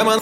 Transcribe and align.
Тема 0.00 0.18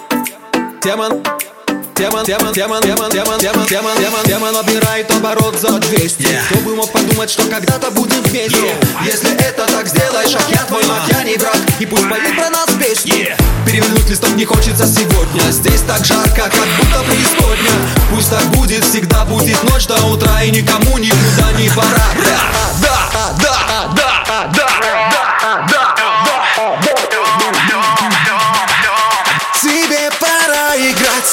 Тема, 1.95 2.25
тема, 2.25 2.53
тема, 2.53 2.81
тема, 2.81 2.81
тема, 2.81 3.39
тема, 3.39 3.65
тема, 3.67 3.91
тема, 3.97 4.19
тема 4.25 4.51
набирает 4.51 5.09
оборот 5.11 5.57
за 5.61 5.79
200 5.79 6.23
Yeah. 6.23 6.41
Кто 6.51 6.61
бы 6.61 6.75
мог 6.75 6.91
подумать, 6.91 7.31
что 7.31 7.45
когда-то 7.45 7.93
будем 7.93 8.23
вместе 8.23 8.57
Yo. 8.57 8.71
Если 9.05 9.35
это 9.37 9.67
так 9.67 9.87
сделаешь, 9.87 10.35
а 10.35 10.51
я 10.51 10.65
твой 10.65 10.85
маг, 10.87 11.03
я 11.13 11.23
не 11.23 11.37
враг 11.37 11.57
И 11.79 11.87
пусть 11.87 12.09
поет 12.09 12.37
про 12.37 12.51
нас 12.51 12.71
песню 12.79 13.15
Yeah. 13.15 13.37
Перевернуть 13.67 14.09
листок 14.09 14.31
не 14.37 14.45
хочется 14.45 14.87
сегодня 14.87 15.41
Здесь 15.51 15.83
так 15.83 16.05
жарко, 16.05 16.51
как 16.51 16.69
будто 16.79 17.03
преисподня 17.09 17.71
Пусть 18.11 18.31
так 18.31 18.45
будет, 18.51 18.85
всегда 18.85 19.25
будет 19.25 19.63
ночь 19.65 19.87
до 19.87 19.97
утра 20.07 20.43
И 20.43 20.51
никому 20.51 20.99
не 20.99 21.11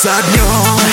с 0.05 0.07
огнем 0.07 0.85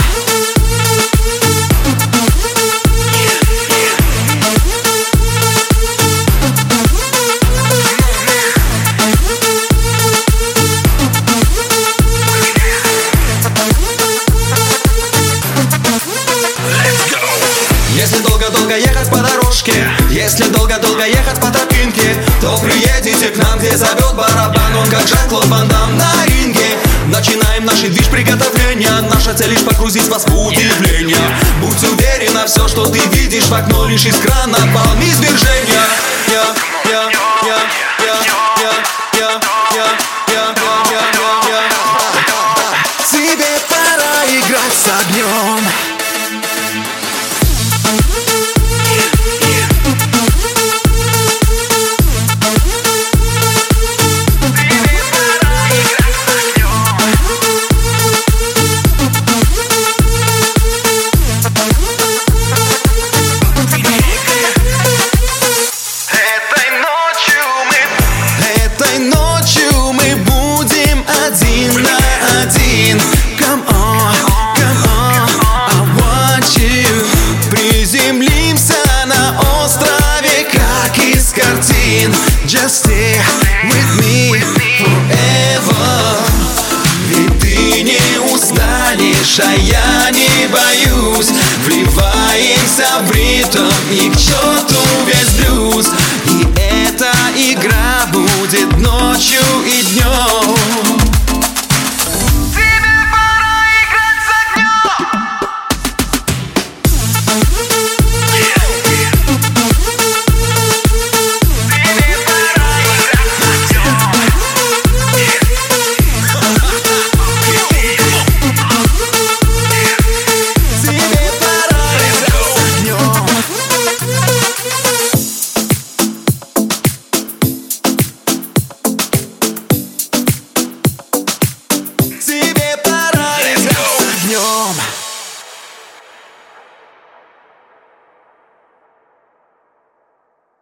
Если 17.94 18.18
долго-долго 18.22 18.76
ехать 18.76 19.10
по 19.10 19.16
дорожке 19.18 19.72
Если 20.10 20.44
долго-долго 20.44 21.04
ехать 21.04 21.38
по 21.38 21.48
тропинке 21.48 22.16
То 22.40 22.56
приедете 22.58 23.28
к 23.28 23.36
нам, 23.36 23.58
где 23.58 23.76
зовет 23.76 24.14
барабан. 24.14 24.76
Он 24.76 24.88
как 24.88 25.06
Жан-Клод 25.06 25.44
Ван 25.46 25.68
Дам 25.68 25.98
на 25.98 26.26
ринге. 26.26 26.78
Начинаем 27.08 27.66
наши 27.66 27.88
движ 27.88 28.08
приготовления 28.08 28.61
Наша 29.24 29.38
цель 29.38 29.50
лишь 29.50 29.60
погрузить 29.60 30.08
вас 30.08 30.24
в 30.26 30.36
удивление. 30.36 31.16
Будь 31.60 31.80
уверена, 31.84 32.44
все, 32.46 32.66
что 32.66 32.86
ты 32.86 32.98
видишь 33.10 33.44
в 33.44 33.54
окно 33.54 33.86
Лишь 33.86 34.04
из 34.04 34.16
крана 34.16 34.58
волны 34.74 35.04
извержения 35.04 35.51
Ты 87.40 87.82
не 87.82 88.32
устанешь, 88.32 89.40
а 89.40 89.52
я 89.54 90.10
не 90.12 90.46
боюсь. 90.46 91.32
Вливаемся 91.66 92.86
в 93.04 93.10
ритм 93.10 93.68
и 93.90 94.08
к 94.10 94.16
черту 94.16 94.91